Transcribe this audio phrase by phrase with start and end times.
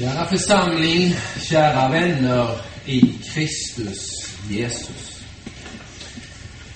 [0.00, 2.48] Kära församling, kära vänner
[2.86, 5.22] i Kristus Jesus.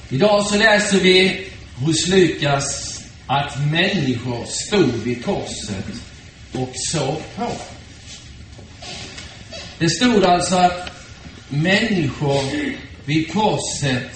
[0.09, 5.85] Idag så läser vi hos Lukas att människor stod vid korset
[6.53, 7.51] och såg på.
[9.79, 10.91] Det stod alltså att
[11.49, 12.43] människor
[13.05, 14.11] vid korset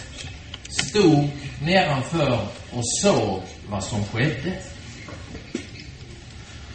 [0.68, 1.29] stod
[1.62, 4.52] nedanför och såg vad som skedde.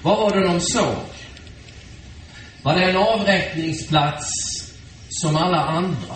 [0.01, 1.12] Vad var det de såg?
[2.63, 4.27] Var det en avrättningsplats
[5.09, 6.15] som alla andra?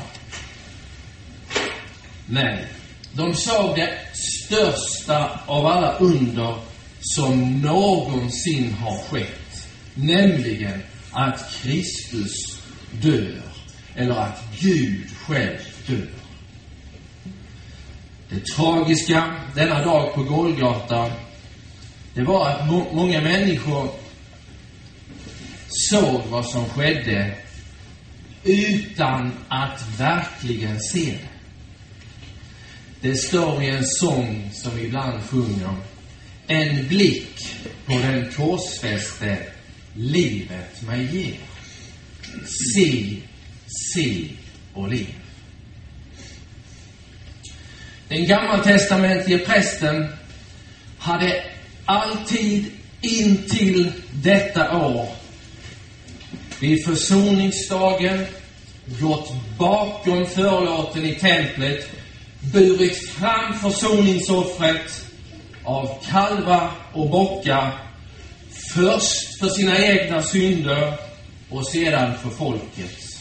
[2.25, 2.65] Nej.
[3.13, 6.55] De såg det största av alla under
[7.01, 9.67] som någonsin har skett.
[9.93, 13.41] Nämligen att Kristus dör.
[13.95, 16.07] Eller att Gud själv dör.
[18.29, 21.11] Det tragiska denna dag på Golgata,
[22.13, 23.89] det var att må många människor
[25.69, 27.35] såg vad som skedde
[28.43, 31.37] utan att verkligen se det.
[33.01, 35.75] Det står i en sång som vi ibland sjunger.
[36.47, 39.37] En blick på den korsfäste
[39.93, 41.39] livet mig ger.
[42.75, 43.17] Se,
[43.67, 44.27] se
[44.73, 45.15] och liv.
[48.07, 50.07] Den gammaltestamentlige prästen
[50.97, 51.43] hade
[51.85, 52.65] alltid
[53.01, 55.16] intill detta år
[56.59, 58.25] vid försoningsdagen
[59.01, 61.89] gått bakom förlåten i templet,
[62.53, 65.05] burit fram försoningsoffret
[65.63, 67.71] av kalvar och bockar,
[68.73, 70.93] först för sina egna synder
[71.49, 73.19] och sedan för folkets.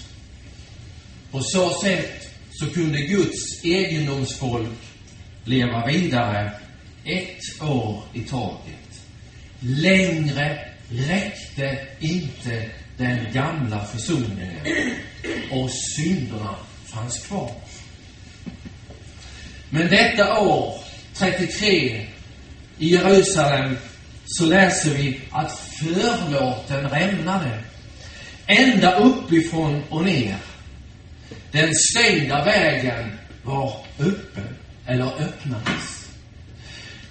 [1.30, 4.78] På så sätt så kunde Guds egendomsfolk
[5.44, 6.52] leva vidare
[7.04, 9.00] ett år i taget.
[9.60, 10.58] Längre
[10.90, 14.60] räckte inte den gamla försoningen
[15.50, 17.50] och synderna fanns kvar.
[19.70, 20.80] Men detta år,
[21.14, 22.06] 33,
[22.78, 23.76] i Jerusalem,
[24.26, 27.62] så läser vi att förlåten rämnade.
[28.46, 30.36] Ända uppifrån och ner.
[31.52, 36.08] Den stängda vägen var öppen, eller öppnades.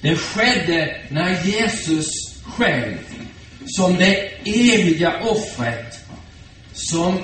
[0.02, 2.07] Det skedde när Jesus
[2.44, 2.97] själv
[3.66, 6.00] som det eviga offret
[6.74, 7.20] som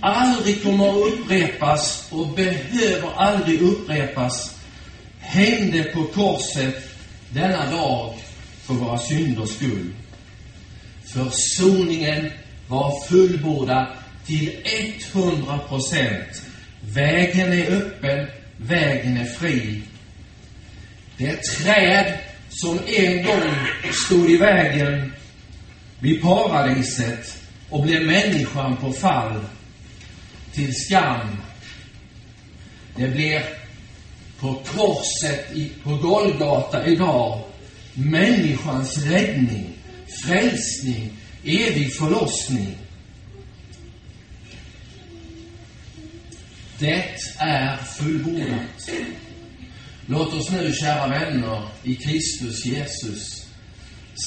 [0.00, 4.56] aldrig kommer att upprepas och behöver aldrig upprepas
[5.18, 6.88] hängde på korset
[7.30, 8.14] denna dag
[8.62, 9.92] för våra synders skull.
[11.04, 12.30] Försoningen
[12.68, 13.86] var fullbordad
[14.26, 14.56] till
[15.12, 16.42] 100 procent.
[16.80, 18.26] Vägen är öppen,
[18.56, 19.82] vägen är fri.
[21.16, 22.18] Det träd
[22.50, 23.54] som en gång
[23.92, 25.12] stod i vägen
[26.02, 27.38] vid paradiset
[27.70, 29.40] och blev människan på fall
[30.52, 31.36] till skam.
[32.96, 33.42] Det blir
[34.40, 37.40] på korset i, på Golgata idag
[37.94, 39.66] människans räddning,
[40.24, 41.10] frälsning,
[41.44, 42.78] evig förlossning.
[46.78, 47.04] Det
[47.38, 48.90] är fullbordat.
[50.06, 53.46] Låt oss nu, kära vänner, i Kristus Jesus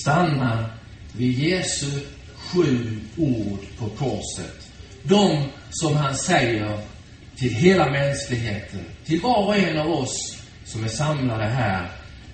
[0.02, 0.70] stanna
[1.18, 2.02] vid Jesu
[2.36, 4.70] sju ord på korset.
[5.04, 6.80] De som han säger
[7.36, 11.92] till hela mänskligheten, till var och en av oss som är samlade här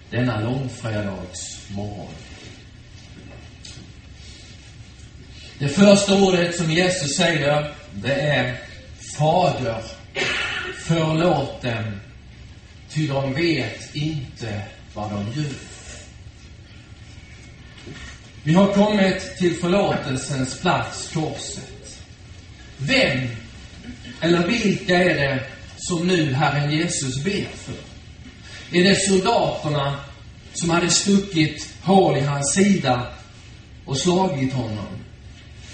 [0.09, 2.13] denna långfredags morgon.
[5.59, 8.59] Det första ordet som Jesus säger, det är
[9.17, 9.83] Fader,
[10.77, 11.99] förlåt dem,
[12.89, 14.61] ty de vet inte
[14.93, 15.70] vad de gör.
[18.43, 21.99] Vi har kommit till förlåtelsens plats, korset.
[22.77, 23.27] Vem
[24.21, 25.43] eller vilka är det
[25.77, 27.73] som nu Herren Jesus ber för?
[28.77, 29.99] Är det soldaterna
[30.53, 33.07] som hade stuckit hål i hans sida
[33.85, 34.87] och slagit honom?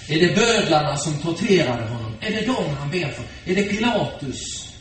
[0.08, 2.14] Är det bödlarna som torterade honom?
[2.20, 3.50] Är det dem han ber för?
[3.52, 4.72] Är det Pilatus?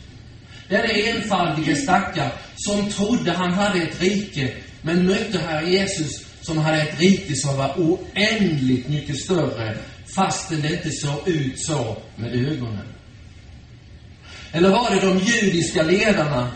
[0.70, 6.82] Denne enfaldige stackare som trodde han hade ett rike, men mötte Herre Jesus som hade
[6.82, 9.78] ett rike som var oändligt mycket större,
[10.16, 12.88] fastän det inte såg ut så med ögonen.
[14.52, 16.52] Eller var det de judiska ledarna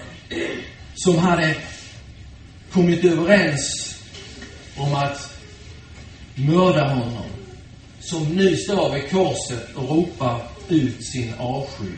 [0.96, 1.56] som hade
[2.72, 3.96] kommit överens
[4.78, 5.34] om att
[6.36, 7.30] mörda honom,
[8.00, 11.92] som nu står vid korset och ropar ut sin avsky?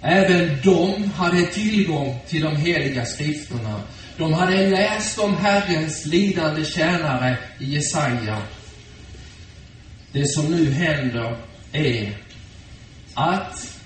[0.00, 3.82] Även de hade tillgång till de heliga skrifterna
[4.18, 8.42] de hade läst om Herrens lidande tjänare i Jesaja.
[10.12, 11.36] det som nu händer
[11.72, 12.16] är
[13.14, 13.78] att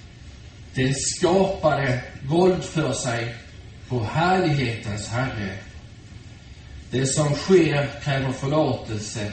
[0.74, 3.34] det skapade våld för sig
[3.88, 5.58] på härlighetens Herre.
[6.90, 9.32] Det som sker kräver förlåtelse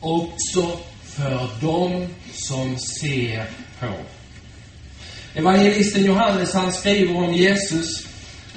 [0.00, 3.46] också för dem som ser
[3.80, 3.92] på.
[5.34, 8.15] Evangelisten Johannes han skriver om Jesus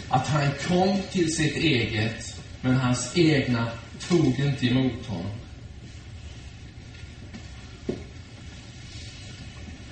[0.10, 3.72] att han kom till sitt eget, men hans egna
[4.08, 5.32] tog inte emot honom.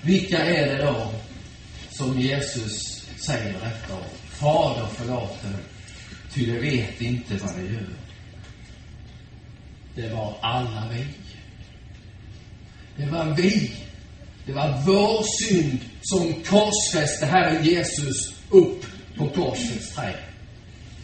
[0.02, 1.14] Vilka är det då
[1.90, 4.04] som Jesus säger detta om?
[4.30, 5.54] Fader förlåt dem,
[6.34, 7.90] ty de vet inte vad de gör.
[9.96, 11.06] Det var alla vi.
[12.98, 13.72] Det var vi.
[14.46, 18.86] Det var vår synd som korsfäste Herren Jesus upp
[19.18, 20.16] på korsets träd.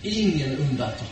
[0.01, 1.07] Ingen undantag.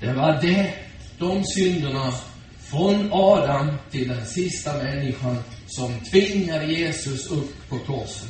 [0.00, 0.74] Det var det,
[1.18, 2.12] de synderna
[2.60, 8.28] från Adam till den sista människan som tvingade Jesus upp på korset.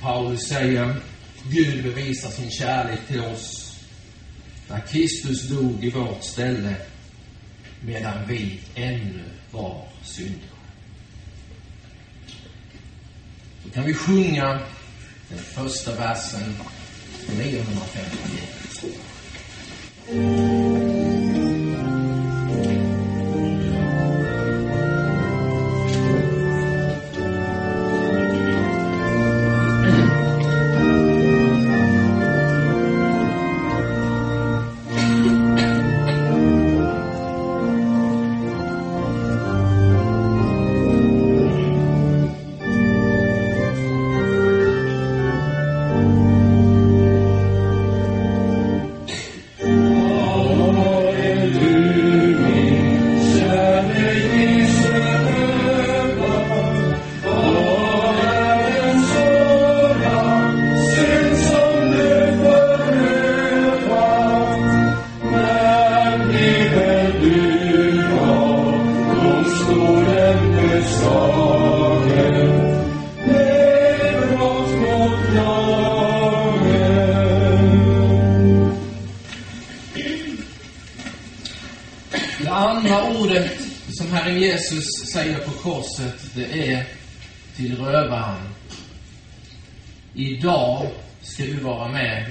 [0.00, 0.96] Paulus säger,
[1.50, 3.76] Gud bevisar sin kärlek till oss
[4.68, 6.76] när Kristus dog i vårt ställe
[7.80, 10.61] medan vi ännu var syndare.
[13.64, 14.58] Då kan vi sjunga
[15.28, 16.56] den första versen
[17.26, 18.62] på 951.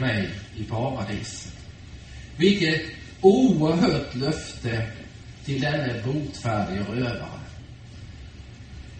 [0.01, 1.53] Mig i paradiset.
[2.38, 2.81] Vilket
[3.21, 4.88] oerhört löfte
[5.45, 7.39] till denne botfärdige rövare.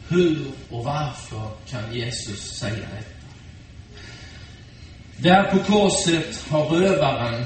[0.10, 3.22] Hur och varför kan Jesus säga detta?
[5.18, 7.46] Där på korset har rövaren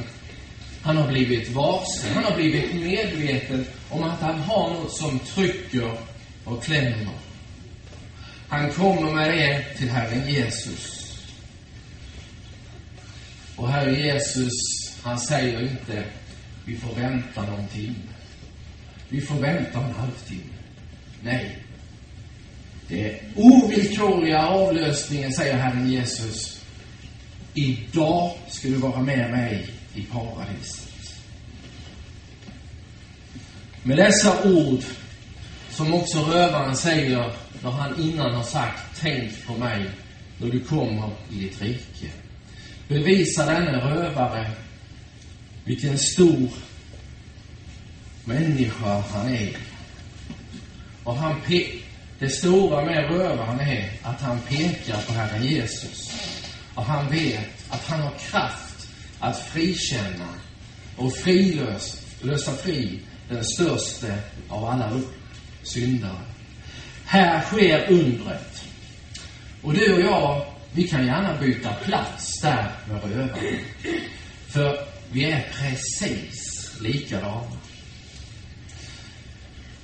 [0.85, 5.91] han har blivit varse, han har blivit medveten om att han har något som trycker
[6.43, 7.09] och klämmer.
[8.47, 11.04] Han kommer med det till Herren Jesus.
[13.55, 14.51] Och Herre Jesus,
[15.03, 16.03] han säger inte,
[16.65, 17.95] vi får vänta någon timme.
[19.09, 20.53] Vi får vänta en halvtimme.
[21.23, 21.57] Nej.
[22.87, 26.61] Det är ovillkorliga avlösningen, säger Herren Jesus.
[27.53, 30.91] Idag ska du vara med mig i paradiset.
[33.83, 34.81] Med dessa ord,
[35.69, 37.31] som också rövaren säger
[37.63, 39.89] när han innan har sagt Tänk på mig
[40.37, 42.24] när du kommer i ditt rike.
[42.87, 44.51] Bevisar denne rövare
[45.63, 46.49] vilken stor
[48.25, 49.57] människa han är.
[51.03, 51.81] Och han pe-
[52.19, 56.11] det stora med rövaren är att han pekar på Herren Jesus.
[56.75, 58.87] Och han vet att han har kraft
[59.19, 60.29] att frikänna
[60.97, 62.99] och frilösa, lösa fri
[63.29, 64.07] den största
[64.49, 65.01] av alla
[65.63, 66.21] syndare.
[67.05, 68.63] Här sker undret.
[69.61, 73.59] Och du och jag, vi kan gärna byta plats där med rövaren.
[74.47, 74.79] För
[75.11, 77.51] vi är precis likadana.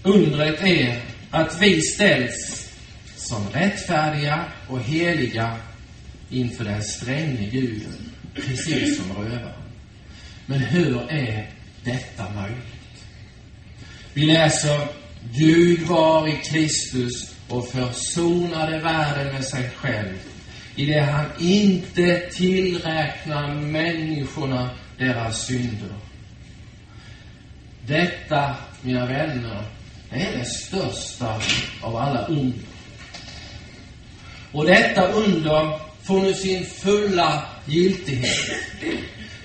[0.03, 2.71] Undret är att vi ställs
[3.15, 5.57] som rättfärdiga och heliga
[6.29, 9.53] inför den stränge Guden, precis som rövaren.
[10.45, 11.49] Men hur är
[11.83, 13.05] detta möjligt?
[14.13, 14.87] Vi läser
[15.33, 20.30] Gud var i Kristus och försonade världen med sig själv
[20.81, 25.95] i det han inte tillräknar människorna deras synder.
[27.85, 29.63] Detta, mina vänner,
[30.09, 31.41] det är det största
[31.81, 32.59] av alla under.
[34.51, 38.51] Och detta under får nu sin fulla giltighet.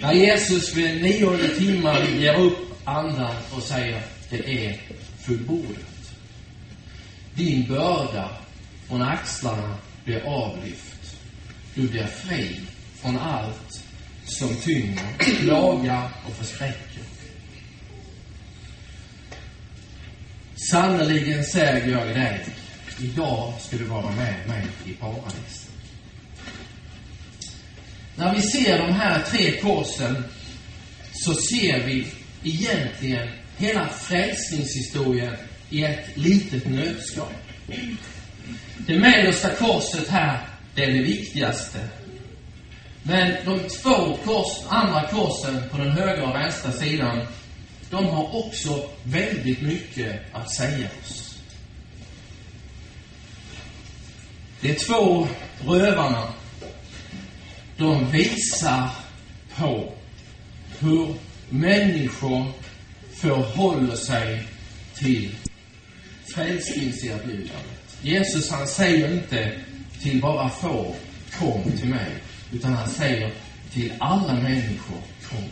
[0.00, 4.80] När Jesus vid nionde timmen ger upp andan och säger det är
[5.20, 6.12] fullbordat.
[7.34, 8.28] Din börda
[8.88, 9.74] från axlarna
[10.04, 10.95] blir avlyft.
[11.76, 12.60] Du blir fri
[12.94, 13.82] från allt
[14.24, 17.02] som tynger, plagar och förskräcker.
[20.70, 22.46] Sannerligen säger jag dig,
[23.00, 25.70] idag ska du vara med mig i paradiset.
[28.16, 30.24] När vi ser de här tre korsen
[31.12, 32.06] så ser vi
[32.44, 35.36] egentligen hela frälsningshistorien
[35.70, 37.32] i ett litet nötskal.
[38.86, 41.78] Det mellersta korset här, det är det viktigaste.
[43.02, 47.26] Men de två kors, andra korsen på den högra och vänstra sidan,
[47.90, 51.38] de har också väldigt mycket att säga oss.
[54.60, 55.28] De två
[55.66, 56.32] rövarna,
[57.76, 58.90] de visar
[59.56, 59.92] på
[60.78, 61.14] hur
[61.48, 62.52] människor
[63.14, 64.42] förhåller sig
[64.94, 65.34] till
[66.34, 67.98] frälsningserbjudandet.
[68.02, 69.52] Jesus han säger inte
[70.02, 70.94] till bara få,
[71.38, 72.12] kom till mig.
[72.52, 73.30] Utan han säger
[73.72, 75.00] till alla människor,
[75.30, 75.48] kom.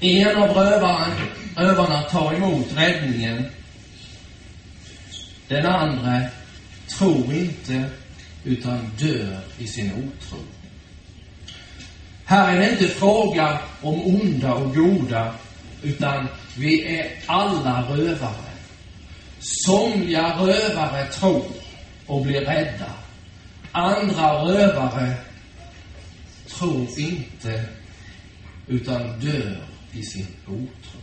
[0.00, 1.12] En av rövaren,
[1.56, 3.44] rövarna tar emot räddningen.
[5.48, 6.22] Den andra
[6.98, 7.90] tror inte,
[8.44, 10.38] utan dör i sin otro.
[12.24, 15.34] Här är det inte fråga om onda och goda,
[15.82, 18.52] utan vi är alla rövare.
[19.40, 21.44] Somliga rövare tror
[22.06, 22.92] och blir rädda.
[23.72, 25.14] Andra rövare
[26.46, 27.64] tror inte,
[28.66, 29.58] utan dör
[29.92, 31.00] i sin otro.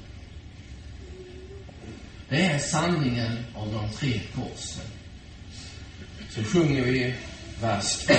[2.30, 4.86] Det är sanningen om de tre korsen.
[6.30, 7.16] Så sjunger vi
[7.62, 8.14] vers 2.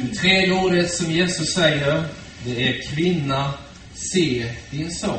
[0.00, 2.04] Det tredje ordet som Jesus säger,
[2.44, 3.54] det är kvinna,
[3.94, 5.18] se din son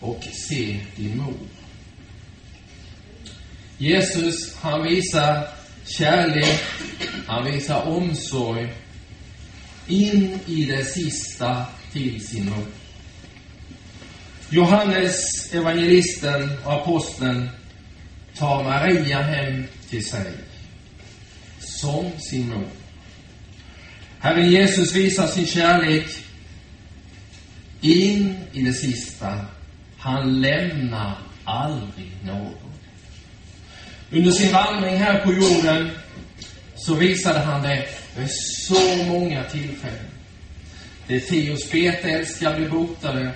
[0.00, 1.34] och se din mor.
[3.78, 5.48] Jesus, han visar
[5.86, 6.60] kärlek,
[7.26, 8.72] han visar omsorg
[9.86, 12.66] in i det sista till sin mor.
[14.50, 15.18] Johannes,
[15.52, 17.50] evangelisten och aposteln,
[18.36, 20.32] tar Maria hem till sig
[21.60, 22.83] som sin mor.
[24.24, 26.06] Herren Jesus visar sin kärlek
[27.80, 29.46] in i det sista.
[29.98, 32.72] Han lämnar aldrig någon.
[34.10, 35.90] Under sin vandring här på jorden
[36.76, 38.30] så visade han det vid
[38.66, 40.10] så många tillfällen.
[41.06, 43.32] De tio spetälska blev botade.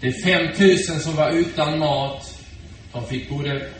[0.00, 2.42] De fem tusen som var utan mat,
[2.92, 3.70] de fick både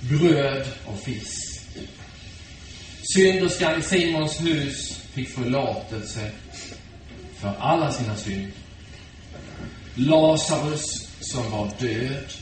[0.00, 1.60] bröd och fisk.
[3.14, 6.30] Synderskan i Simons hus fick förlåtelse
[7.34, 8.50] för alla sina synder.
[9.94, 12.32] Lazarus, som var död,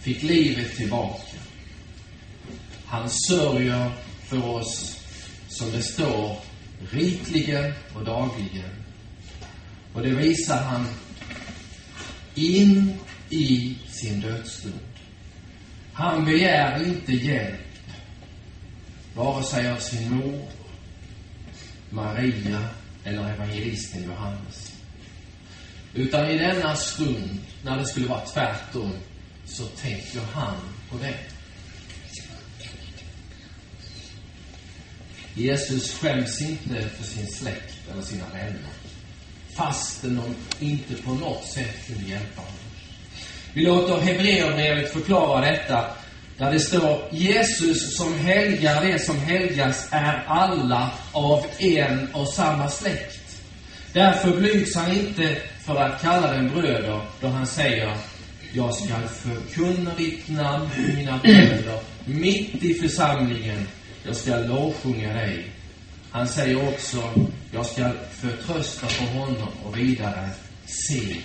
[0.00, 1.38] fick livet tillbaka.
[2.86, 3.90] Han sörjer
[4.24, 5.00] för oss,
[5.48, 6.36] som det står,
[6.90, 8.84] rikligen och dagligen.
[9.94, 10.86] Och det visar han
[12.34, 12.94] in
[13.30, 14.80] i sin dödsstund.
[15.92, 17.60] Han begär inte hjälp,
[19.14, 20.57] vare sig av sin mor
[21.90, 22.68] Maria
[23.04, 24.72] eller evangelisten Johannes.
[25.94, 28.92] Utan i denna stund, när det skulle vara tvärtom,
[29.44, 30.54] så tänker han
[30.90, 31.14] på det.
[35.34, 38.72] Jesus skäms inte för sin släkt eller sina vänner,
[39.54, 40.34] fastän de
[40.66, 42.54] inte på något sätt kunde hjälpa honom.
[43.52, 45.86] Vi låter Hebreerbrevet förklara detta
[46.38, 52.68] där det står Jesus som helgar det som helgas är alla av en och samma
[52.68, 53.42] släkt.
[53.92, 57.96] Därför blygs han inte för att kalla dem bröder då han säger
[58.52, 63.66] Jag skall förkunna ditt namn för mina bröder mitt i församlingen.
[64.04, 65.46] Jag skall lovsjunga dig.
[66.10, 67.02] Han säger också
[67.52, 70.28] Jag skall förtrösta på honom och vidare
[70.66, 71.16] Se,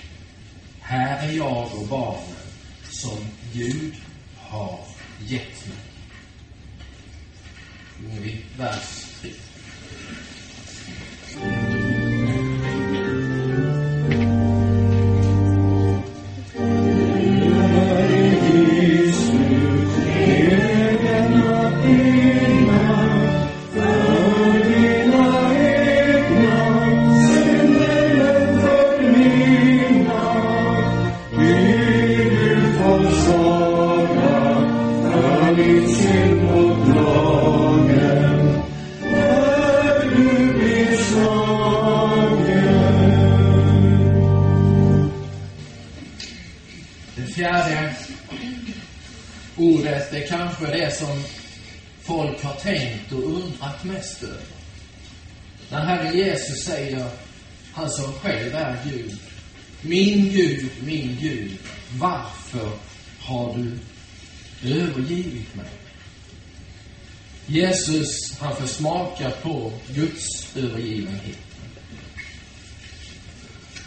[0.81, 2.35] här är jag och barnen
[2.89, 3.17] som
[3.53, 3.93] Gud
[4.37, 4.79] har
[5.27, 5.77] gett mig.
[7.99, 9.12] Nu är vi vers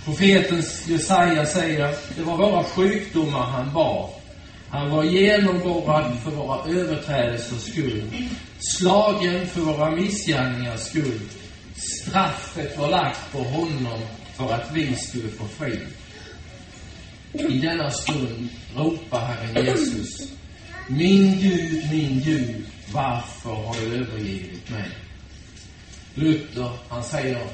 [0.06, 4.10] Profeten Jesaja säger, att det var våra sjukdomar han bar.
[4.68, 8.02] Han var genomborrad för våra överträdelsers skull,
[8.58, 11.20] slagen för våra missgärningars skull.
[11.76, 14.00] Straffet var lagt på honom
[14.36, 15.86] för att vi skulle få frid.
[17.32, 20.32] I denna stund ropar Herren Jesus,
[20.88, 24.90] min Gud, min Gud, varför har du övergivit mig?
[26.14, 27.46] Luther, han säger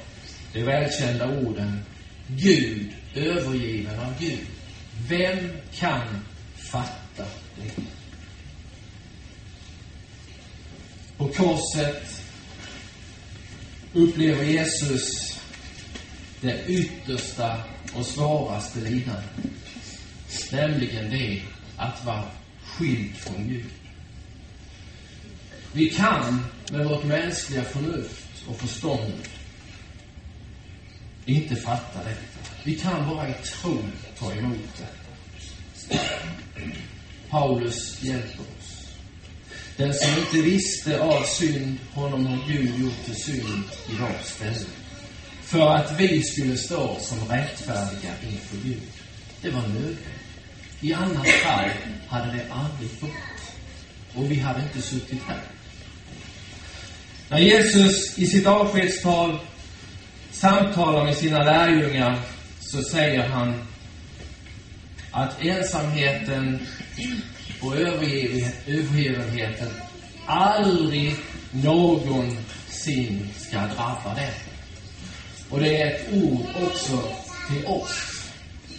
[0.52, 1.84] de välkända orden,
[2.26, 4.46] Gud, övergiven av Gud.
[5.08, 6.02] Vem kan
[6.56, 7.24] fatta
[7.56, 7.82] det?
[11.16, 12.22] På korset
[13.92, 15.38] upplever Jesus
[16.40, 17.62] det yttersta
[17.94, 19.24] och svåraste lidandet.
[20.52, 21.42] Nämligen det
[21.76, 22.24] att vara
[22.64, 23.70] skild från Gud.
[25.72, 29.12] Vi kan med vårt mänskliga förnuft och förstånd
[31.26, 32.50] inte fattar detta.
[32.64, 33.78] Vi kan bara i tro
[34.18, 35.98] ta emot detta.
[37.30, 38.86] Paulus hjälper oss.
[39.76, 44.66] Den som inte visste av synd, honom har Gud gjort till synd i vårt ställe.
[45.42, 48.82] För att vi skulle stå som rättfärdiga inför Gud.
[49.42, 49.98] Det var nödvändigt.
[50.80, 51.70] I annat fall
[52.08, 53.10] hade det aldrig gått.
[54.14, 55.40] Och vi hade inte suttit här.
[57.28, 59.38] När Jesus i sitt avskedstal
[60.42, 62.18] samtalar med sina lärjungar
[62.60, 63.54] så säger han
[65.10, 66.66] att ensamheten
[67.60, 69.70] och övergivenheten
[70.26, 71.16] aldrig
[71.50, 74.34] någonsin ska drabba dem.
[75.50, 77.02] Och det är ett ord också
[77.48, 78.28] till oss.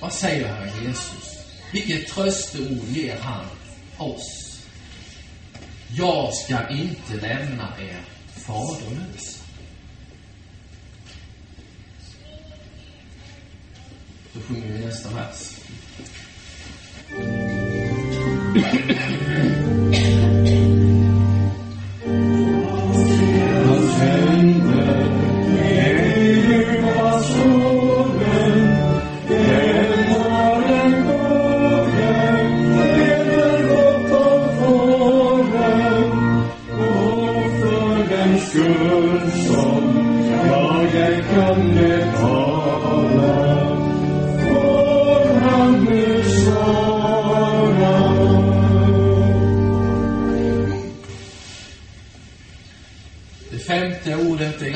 [0.01, 1.45] Vad säger Herre Jesus?
[1.73, 3.45] Vilket trösteord ger han
[3.97, 4.59] oss?
[5.89, 8.01] Jag ska inte lämna er
[8.45, 9.32] faderlösa.
[14.33, 15.59] Då sjunger vi nästa vers.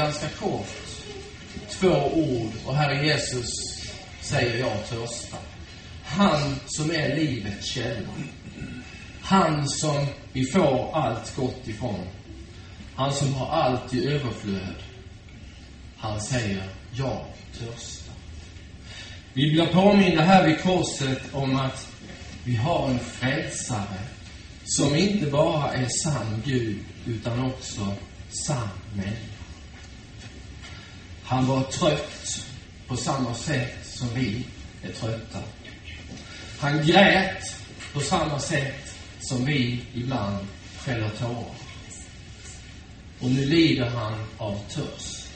[0.07, 0.67] Ganska kort.
[1.69, 3.49] Två ord och Herre Jesus
[4.21, 5.39] säger jag törstar.
[6.03, 8.09] Han som är livets källa.
[9.21, 12.07] Han som vi får allt gott ifrån.
[12.95, 14.75] Han som har allt i överflöd.
[15.97, 17.25] Han säger, jag
[17.59, 18.15] törstar.
[19.33, 21.87] Vi blir påminda här vid korset om att
[22.43, 23.99] vi har en frälsare
[24.65, 27.93] som inte bara är sann Gud, utan också
[28.29, 29.36] sann människa.
[31.27, 32.45] Han var trött
[32.87, 34.45] på samma sätt som vi
[34.83, 35.39] är trötta.
[36.59, 37.55] Han grät
[37.93, 41.55] på samma sätt som vi ibland fäller tårar.
[43.19, 45.27] Och nu lider han av törst.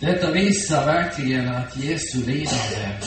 [0.00, 2.98] Detta visar verkligen att Jesu lidande,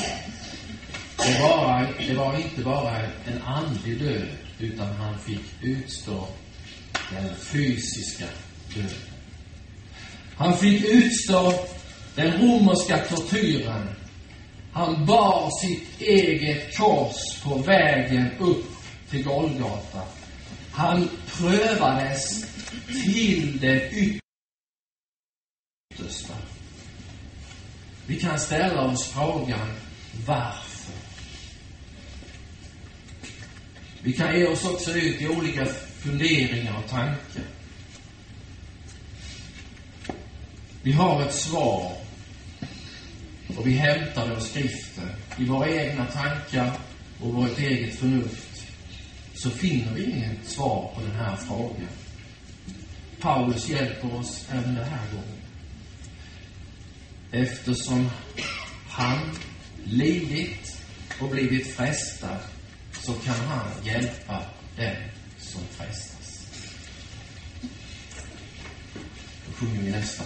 [1.17, 4.27] det var, det var inte bara en andlig död,
[4.59, 6.27] utan han fick utstå
[7.11, 8.25] den fysiska
[8.75, 9.16] döden.
[10.37, 11.53] Han fick utstå
[12.15, 13.89] den romerska tortyren.
[14.73, 18.65] Han bar sitt eget kors på vägen upp
[19.09, 20.01] till Golgata.
[20.71, 22.45] Han prövades
[22.87, 23.91] till det
[25.91, 26.33] yttersta.
[28.07, 29.67] Vi kan ställa oss frågan
[30.25, 30.93] varför?
[34.01, 35.65] Vi kan ge oss också ut i olika
[36.01, 37.56] funderingar och tankar.
[40.87, 41.91] Vi har ett svar
[43.57, 45.09] och vi hämtar det ur skriften.
[45.37, 46.71] I våra egna tankar
[47.21, 48.63] och vårt eget förnuft
[49.33, 51.89] så finner vi inget svar på den här frågan.
[53.19, 55.41] Paulus hjälper oss även den här gången.
[57.31, 58.09] Eftersom
[58.87, 59.19] han
[59.83, 60.77] lidit
[61.21, 62.39] och blivit frestad
[62.91, 64.41] så kan han hjälpa
[64.77, 64.95] den
[65.39, 66.47] som frestas.
[69.45, 70.23] Då sjunger vi nästa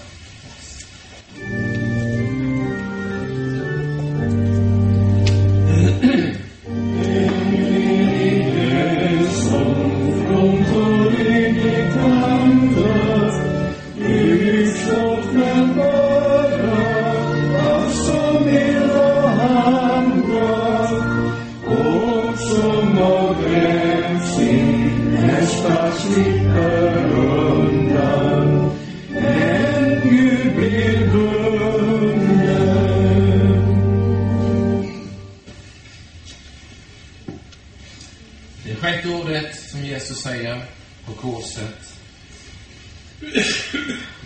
[40.31, 40.65] säger
[41.05, 41.93] på korset.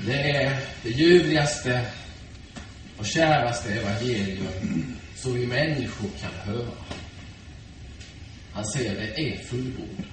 [0.06, 1.86] Det är det ljuvligaste
[2.98, 6.72] och käraste evangelium som vi människor kan höra.
[8.54, 10.06] Han säger det är fullbordat.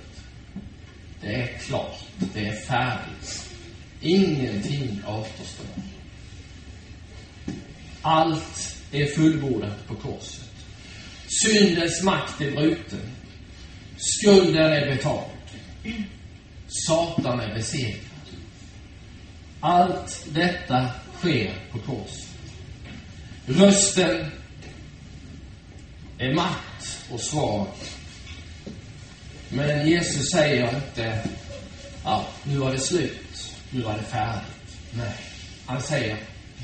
[1.20, 1.98] Det är klart.
[2.34, 3.50] Det är färdigt.
[4.00, 5.66] Ingenting återstår.
[8.02, 10.50] Allt är fullbordat på korset.
[11.44, 13.10] Syndens makt är bruten.
[13.96, 15.31] Skulden är betald.
[16.68, 18.00] Satan är besegrad.
[19.60, 22.28] Allt detta sker på korset.
[23.46, 24.30] Rösten
[26.18, 27.66] är matt och svag.
[29.48, 31.18] Men Jesus säger inte,
[32.04, 34.76] ja, nu var det slut, nu var det färdigt.
[34.90, 35.14] Nej,
[35.66, 36.16] han säger,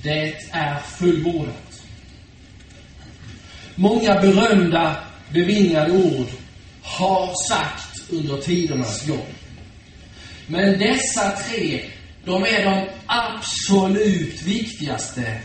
[0.02, 1.82] det är fullbordat.
[3.74, 4.96] Många berömda,
[5.32, 6.26] bevingade ord
[6.82, 9.26] har sagt under tidernas gång.
[10.46, 11.84] Men dessa tre,
[12.24, 15.40] de är de absolut viktigaste.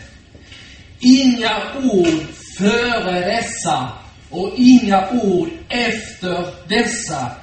[1.00, 2.26] Inga ord
[2.58, 3.92] före dessa
[4.30, 7.36] och inga ord efter dessa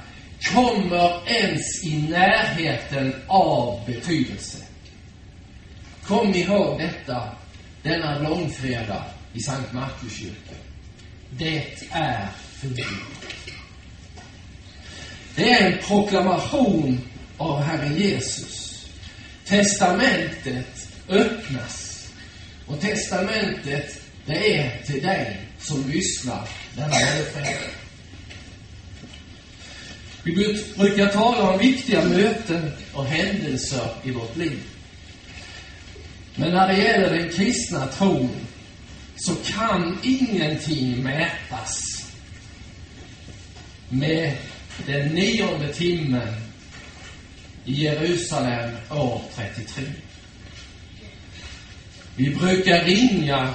[0.54, 4.58] kommer ens i närheten av betydelse.
[6.04, 7.28] Kom ihåg detta
[7.82, 10.56] denna långfredag i Sankt Markuskyrkan.
[11.30, 12.28] Det är
[12.60, 13.21] fullbordat.
[15.34, 17.00] Det är en proklamation
[17.36, 18.86] av Herren Jesus.
[19.44, 22.08] Testamentet öppnas.
[22.66, 27.70] Och testamentet, det är till dig som lyssnar denna långfredag.
[30.24, 34.60] Vi brukar tala om viktiga möten och händelser i vårt liv.
[36.34, 38.30] Men när det gäller den kristna tron
[39.16, 42.06] så kan ingenting mätas
[43.88, 44.36] med
[44.86, 46.34] den nionde timmen
[47.64, 49.84] i Jerusalem år 33.
[52.16, 53.54] Vi brukar ringa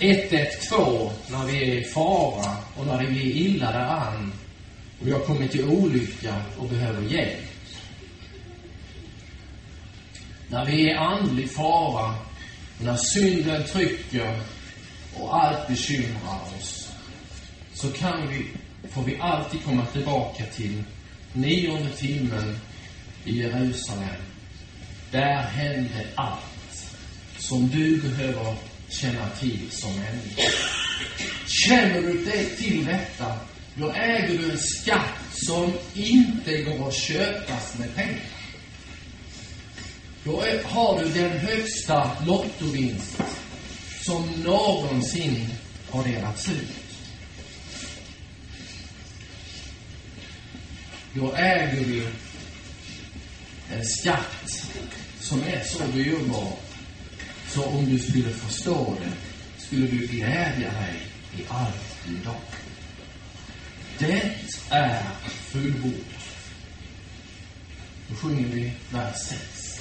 [0.00, 4.32] 112 när vi är i fara och när vi är illa däran
[5.00, 7.44] och vi har kommit till olycka och behöver hjälp.
[10.48, 12.14] När vi är i andlig fara,
[12.80, 14.40] när synden trycker
[15.14, 16.88] och allt bekymrar oss,
[17.74, 18.46] så kan vi,
[18.90, 20.82] får vi alltid komma tillbaka till
[21.32, 22.58] nionde timmen
[23.24, 24.22] i Jerusalem.
[25.10, 26.86] Där hände allt
[27.38, 28.54] som du behöver
[28.88, 30.42] känna till som människa.
[31.46, 33.36] Känner du dig till detta,
[33.74, 38.20] då äger du en skatt som inte går att köpas med pengar.
[40.24, 43.20] Då har du den högsta lottovinst
[44.02, 45.48] som någonsin
[45.90, 46.87] har delats ut.
[51.12, 52.06] Då äger du
[53.74, 54.66] en skatt
[55.20, 56.52] som är så dyrbar
[57.48, 59.12] så om du skulle förstå det
[59.62, 60.94] skulle du glädja dig
[61.38, 62.40] i allt idag.
[63.98, 64.34] Det
[64.70, 65.98] är fullbordat.
[68.08, 69.80] Då sjunger vi vers 6.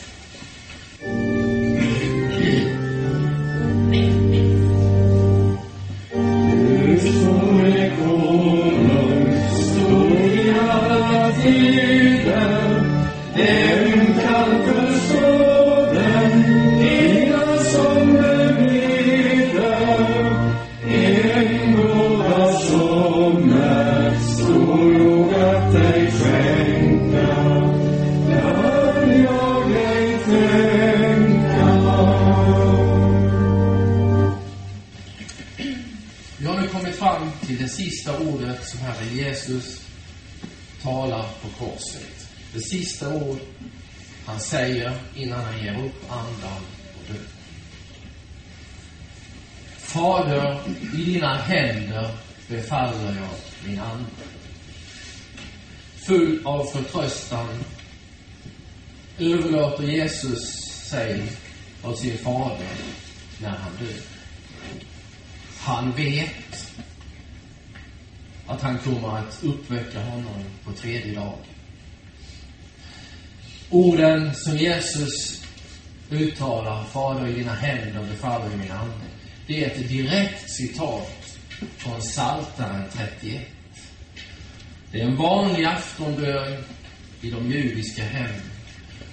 [70.81, 71.37] Tredje dag.
[73.69, 75.43] Orden som Jesus
[76.09, 79.05] uttalar, Fader i dina händer befaller i min ande,
[79.47, 81.37] det är ett direkt citat
[81.77, 83.41] från Psaltaren 31.
[84.91, 86.63] Det är en vanlig aftonbön
[87.21, 88.41] i de judiska hemmen.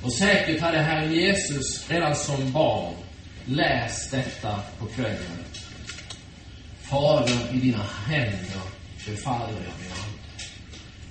[0.02, 2.94] Och säkert hade Herren Jesus redan som barn
[3.44, 5.44] läst detta på kvällen.
[6.82, 8.60] Fader, i dina händer
[9.06, 9.93] befaller jag min ande.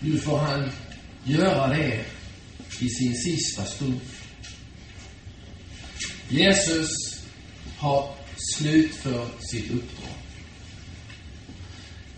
[0.05, 0.69] Nu får han
[1.23, 2.05] göra det
[2.79, 3.99] i sin sista stund.
[6.29, 6.89] Jesus
[7.77, 8.15] har
[8.57, 10.17] slutfört sitt uppdrag.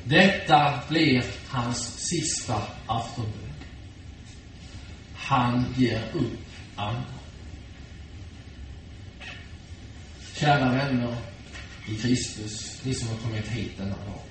[0.04, 3.54] Detta blir hans sista aftonbön.
[5.16, 6.40] Han ger upp
[6.76, 7.04] andan.
[10.36, 11.16] Kära vänner
[11.90, 14.22] i Kristus, ni som har kommit hit denna dag.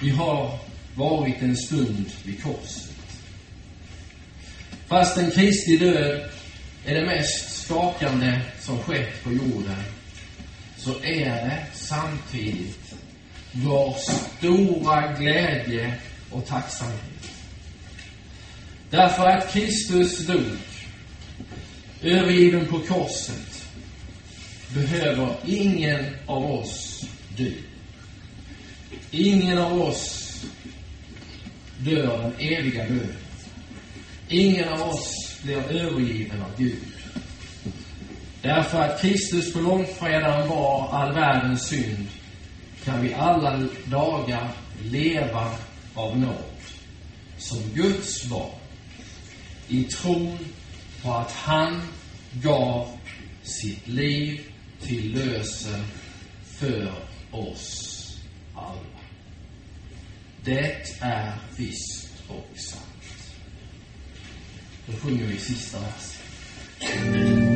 [0.00, 0.58] Vi har
[0.96, 2.92] varit en stund vid korset.
[4.86, 6.30] Fast en Kristi död
[6.84, 9.82] är det mest skakande som skett på jorden,
[10.76, 12.94] så är det samtidigt
[13.52, 13.96] vår
[14.38, 15.94] stora glädje
[16.30, 17.30] och tacksamhet.
[18.90, 20.56] Därför att Kristus dog,
[22.02, 23.66] övergiven på korset,
[24.74, 27.04] behöver ingen av oss
[27.36, 27.50] dö.
[29.10, 30.26] Ingen av oss
[31.78, 33.16] dör den eviga döden.
[34.28, 36.82] Ingen av oss blir övergiven av Gud.
[38.42, 42.06] Därför att Kristus på långfredagen var all världens synd
[42.84, 44.50] kan vi alla dagar
[44.82, 45.50] leva
[45.94, 46.44] av nåd
[47.38, 48.50] som Guds barn
[49.68, 50.38] i tron
[51.02, 51.82] på att han
[52.32, 52.88] gav
[53.42, 54.40] sitt liv
[54.82, 55.84] till lösen
[56.58, 56.92] för
[57.30, 57.92] oss
[58.54, 58.95] alla.
[60.46, 63.32] Det är visst och sant.
[64.86, 67.55] Då sjunger vi sista versen.